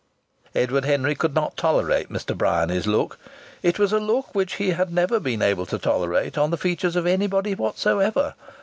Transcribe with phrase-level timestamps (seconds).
[0.55, 2.35] Edward Henry could not tolerate Mr.
[2.35, 3.19] Bryany's look.
[3.61, 6.95] It was a look which he had never been able to tolerate on the features
[6.95, 8.33] of anybody whatsoever.